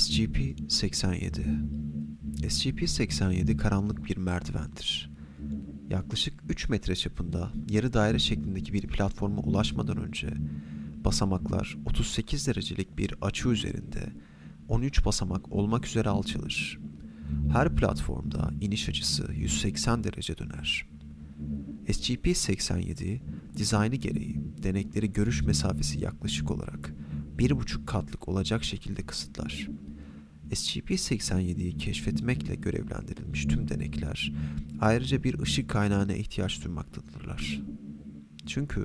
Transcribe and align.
SCP-87 0.00 1.30
SCP-87 2.42 3.56
karanlık 3.56 4.04
bir 4.04 4.16
merdivendir. 4.16 5.10
Yaklaşık 5.90 6.34
3 6.48 6.68
metre 6.68 6.96
çapında 6.96 7.52
yarı 7.70 7.92
daire 7.92 8.18
şeklindeki 8.18 8.72
bir 8.72 8.86
platforma 8.86 9.42
ulaşmadan 9.42 9.96
önce 9.96 10.28
basamaklar 11.04 11.76
38 11.86 12.46
derecelik 12.46 12.98
bir 12.98 13.14
açı 13.22 13.48
üzerinde 13.48 14.12
13 14.68 15.04
basamak 15.04 15.52
olmak 15.52 15.86
üzere 15.86 16.08
alçalır. 16.08 16.78
Her 17.52 17.76
platformda 17.76 18.50
iniş 18.60 18.88
açısı 18.88 19.32
180 19.32 20.04
derece 20.04 20.38
döner. 20.38 20.86
SCP-87 21.88 23.20
dizaynı 23.56 23.96
gereği 23.96 24.40
denekleri 24.62 25.12
görüş 25.12 25.42
mesafesi 25.42 26.00
yaklaşık 26.00 26.50
olarak 26.50 26.94
1,5 27.38 27.86
katlık 27.86 28.28
olacak 28.28 28.64
şekilde 28.64 29.02
kısıtlar. 29.02 29.68
SCP-87'yi 30.50 31.76
keşfetmekle 31.76 32.54
görevlendirilmiş 32.54 33.44
tüm 33.44 33.68
denekler 33.68 34.32
ayrıca 34.80 35.24
bir 35.24 35.38
ışık 35.38 35.70
kaynağına 35.70 36.12
ihtiyaç 36.14 36.64
duymaktadırlar. 36.64 37.60
Çünkü 38.46 38.84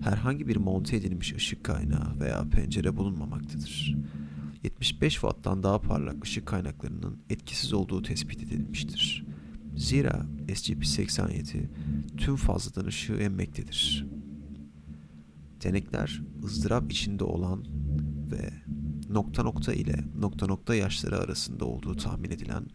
herhangi 0.00 0.48
bir 0.48 0.56
monte 0.56 0.96
edilmiş 0.96 1.34
ışık 1.34 1.64
kaynağı 1.64 2.20
veya 2.20 2.48
pencere 2.48 2.96
bulunmamaktadır. 2.96 3.96
75 4.64 5.12
watttan 5.12 5.62
daha 5.62 5.80
parlak 5.80 6.24
ışık 6.24 6.46
kaynaklarının 6.46 7.18
etkisiz 7.30 7.72
olduğu 7.72 8.02
tespit 8.02 8.42
edilmiştir. 8.42 9.26
Zira 9.76 10.26
SCP-87 10.48 11.66
tüm 12.16 12.36
fazladan 12.36 12.86
ışığı 12.86 13.12
emmektedir. 13.12 14.06
Denekler 15.64 16.22
ızdırap 16.44 16.92
içinde 16.92 17.24
olan 17.24 17.64
ve 18.30 18.52
nokta 19.14 19.42
nokta 19.42 19.72
ile 19.72 20.04
nokta 20.18 20.46
nokta 20.46 20.74
yaşları 20.74 21.18
arasında 21.18 21.64
olduğu 21.64 21.96
tahmin 21.96 22.30
edilen 22.30 22.66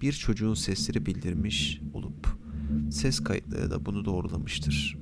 bir 0.00 0.12
çocuğun 0.12 0.54
sesleri 0.54 1.06
bildirmiş 1.06 1.80
olup 1.94 2.38
ses 2.90 3.20
kayıtları 3.20 3.70
da 3.70 3.86
bunu 3.86 4.04
doğrulamıştır. 4.04 4.98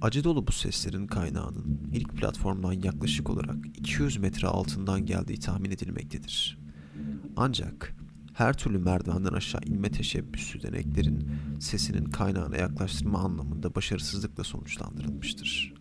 Acı 0.00 0.24
dolu 0.24 0.46
bu 0.46 0.52
seslerin 0.52 1.06
kaynağının 1.06 1.90
ilk 1.92 2.16
platformdan 2.16 2.72
yaklaşık 2.72 3.30
olarak 3.30 3.56
200 3.76 4.16
metre 4.16 4.48
altından 4.48 5.06
geldiği 5.06 5.40
tahmin 5.40 5.70
edilmektedir. 5.70 6.58
Ancak 7.36 7.96
her 8.32 8.56
türlü 8.56 8.78
merdivenden 8.78 9.32
aşağı 9.32 9.60
inme 9.64 9.90
teşebbüsü 9.90 10.62
deneklerin 10.62 11.30
sesinin 11.60 12.04
kaynağına 12.04 12.56
yaklaştırma 12.56 13.18
anlamında 13.18 13.74
başarısızlıkla 13.74 14.44
sonuçlandırılmıştır. 14.44 15.74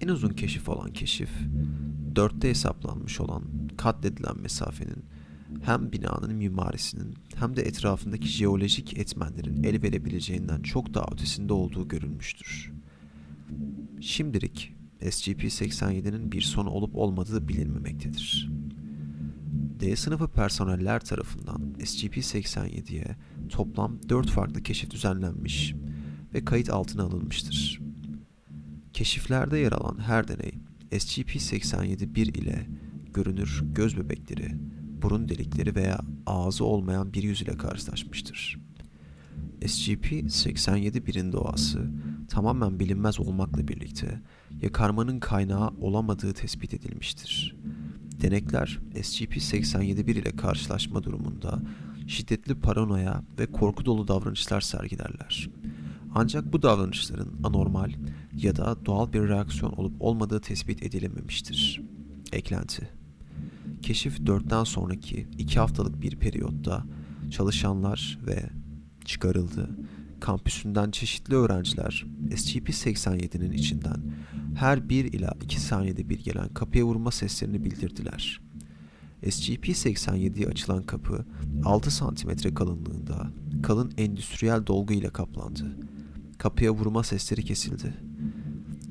En 0.00 0.08
uzun 0.08 0.28
keşif 0.28 0.68
olan 0.68 0.92
keşif, 0.92 1.30
dörtte 2.16 2.48
hesaplanmış 2.48 3.20
olan 3.20 3.42
katledilen 3.76 4.40
mesafenin 4.40 5.04
hem 5.62 5.92
binanın 5.92 6.34
mimarisinin 6.34 7.14
hem 7.34 7.56
de 7.56 7.62
etrafındaki 7.62 8.28
jeolojik 8.28 8.98
etmenlerin 8.98 9.62
el 9.62 9.82
verebileceğinden 9.82 10.62
çok 10.62 10.94
daha 10.94 11.06
ötesinde 11.12 11.52
olduğu 11.52 11.88
görülmüştür. 11.88 12.72
Şimdilik 14.00 14.74
SCP-87'nin 15.00 16.32
bir 16.32 16.40
sonu 16.40 16.70
olup 16.70 16.96
olmadığı 16.96 17.48
bilinmemektedir. 17.48 18.50
D 19.80 19.96
sınıfı 19.96 20.28
personeller 20.28 21.00
tarafından 21.00 21.74
SCP-87'ye 21.78 23.16
toplam 23.48 23.98
4 24.08 24.30
farklı 24.30 24.62
keşif 24.62 24.90
düzenlenmiş 24.90 25.74
ve 26.34 26.44
kayıt 26.44 26.70
altına 26.70 27.02
alınmıştır. 27.02 27.89
Keşiflerde 29.00 29.58
yer 29.58 29.72
alan 29.72 29.98
her 29.98 30.28
deney 30.28 30.52
SCP-87-1 30.92 32.20
ile 32.20 32.66
görünür 33.14 33.62
göz 33.74 33.96
bebekleri, 33.96 34.54
burun 35.02 35.28
delikleri 35.28 35.74
veya 35.74 36.00
ağzı 36.26 36.64
olmayan 36.64 37.12
bir 37.12 37.22
yüz 37.22 37.42
ile 37.42 37.56
karşılaşmıştır. 37.56 38.58
SCP-87-1'in 39.60 41.32
doğası 41.32 41.90
tamamen 42.28 42.80
bilinmez 42.80 43.20
olmakla 43.20 43.68
birlikte 43.68 44.20
yakarmanın 44.62 45.20
kaynağı 45.20 45.68
olamadığı 45.80 46.32
tespit 46.32 46.74
edilmiştir. 46.74 47.56
Denekler 48.22 48.78
SCP-87-1 48.94 50.10
ile 50.10 50.36
karşılaşma 50.36 51.02
durumunda 51.02 51.62
şiddetli 52.06 52.54
paranoya 52.54 53.22
ve 53.38 53.46
korku 53.46 53.84
dolu 53.84 54.08
davranışlar 54.08 54.60
sergilerler. 54.60 55.50
Ancak 56.14 56.52
bu 56.52 56.62
davranışların 56.62 57.32
anormal 57.44 57.90
ya 58.36 58.56
da 58.56 58.86
doğal 58.86 59.12
bir 59.12 59.28
reaksiyon 59.28 59.72
olup 59.72 59.94
olmadığı 60.00 60.40
tespit 60.40 60.82
edilememiştir. 60.82 61.82
Eklenti 62.32 63.00
Keşif 63.82 64.18
4'ten 64.18 64.64
sonraki 64.64 65.26
2 65.38 65.58
haftalık 65.58 66.02
bir 66.02 66.16
periyotta 66.16 66.84
çalışanlar 67.30 68.18
ve 68.26 68.50
çıkarıldı. 69.04 69.70
Kampüsünden 70.20 70.90
çeşitli 70.90 71.34
öğrenciler 71.34 72.06
SCP-87'nin 72.30 73.52
içinden 73.52 74.02
her 74.54 74.88
1 74.88 75.04
ila 75.04 75.34
2 75.42 75.60
saniyede 75.60 76.08
bir 76.08 76.18
gelen 76.24 76.48
kapıya 76.48 76.84
vurma 76.84 77.10
seslerini 77.10 77.64
bildirdiler. 77.64 78.40
SCP-87'ye 79.22 80.46
açılan 80.46 80.82
kapı 80.82 81.24
6 81.64 81.90
santimetre 81.90 82.54
kalınlığında 82.54 83.30
kalın 83.62 83.92
endüstriyel 83.98 84.66
dolgu 84.66 84.94
ile 84.94 85.10
kaplandı. 85.10 85.76
Kapıya 86.38 86.70
vurma 86.70 87.02
sesleri 87.02 87.44
kesildi. 87.44 88.09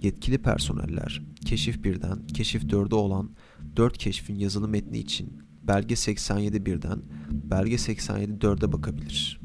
Yetkili 0.02 0.38
personeller 0.38 1.22
keşif 1.46 1.76
1'den 1.76 2.28
keşif 2.28 2.64
4'e 2.64 2.96
olan 2.96 3.30
4 3.76 3.98
keşfin 3.98 4.36
yazılı 4.36 4.68
metni 4.68 4.98
için 4.98 5.42
belge 5.68 5.96
87 5.96 6.66
birden 6.66 7.02
belge 7.32 7.78
87 7.78 8.32
4'e 8.32 8.72
bakabilir. 8.72 9.42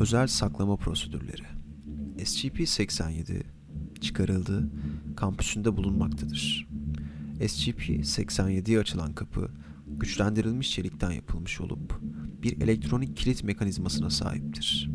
Özel 0.00 0.26
saklama 0.26 0.76
prosedürleri 0.76 1.42
SCP-87 2.18 3.42
çıkarıldı, 4.00 4.70
kampüsünde 5.16 5.76
bulunmaktadır. 5.76 6.68
SCP-87'ye 7.40 8.78
açılan 8.78 9.12
kapı 9.12 9.50
güçlendirilmiş 9.86 10.70
çelikten 10.70 11.10
yapılmış 11.10 11.60
olup 11.60 12.00
bir 12.42 12.60
elektronik 12.60 13.16
kilit 13.16 13.44
mekanizmasına 13.44 14.10
sahiptir. 14.10 14.90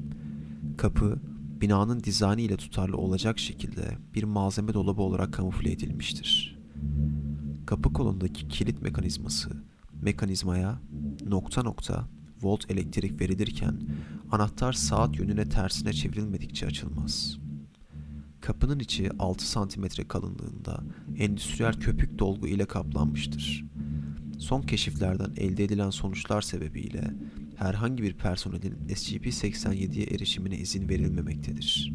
Kapı 0.78 1.20
binanın 1.64 2.04
dizaynı 2.04 2.42
ile 2.42 2.58
tutarlı 2.58 2.98
olacak 2.98 3.40
şekilde 3.40 3.98
bir 4.14 4.24
malzeme 4.24 4.74
dolabı 4.74 5.02
olarak 5.02 5.34
kamufle 5.34 5.72
edilmiştir. 5.72 6.60
Kapı 7.66 7.94
kolundaki 7.94 8.48
kilit 8.48 8.82
mekanizması 8.82 9.50
mekanizmaya 10.02 10.80
nokta 11.28 11.64
nokta 11.64 12.08
volt 12.42 12.72
elektrik 12.72 13.22
verilirken 13.22 13.82
anahtar 14.32 14.74
saat 14.74 15.20
yönüne 15.20 15.50
tersine 15.50 15.94
çevrilmedikçe 15.94 16.66
açılmaz. 16.66 17.38
Kapının 18.42 18.80
içi 18.80 19.10
6 19.20 19.48
santimetre 19.48 20.08
kalınlığında 20.08 20.84
endüstriyel 21.18 21.74
köpük 21.74 22.20
dolgu 22.20 22.48
ile 22.48 22.66
kaplanmıştır. 22.66 23.66
Son 24.44 24.62
keşiflerden 24.62 25.32
elde 25.38 25.64
edilen 25.64 25.90
sonuçlar 25.90 26.42
sebebiyle 26.42 27.12
herhangi 27.58 28.04
bir 28.04 28.14
personelin 28.14 28.76
SCP-87'ye 28.90 30.06
erişimine 30.06 30.58
izin 30.58 30.90
verilmemektedir. 30.90 31.94